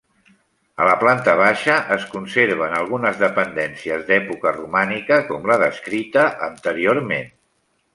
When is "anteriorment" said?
6.53-7.35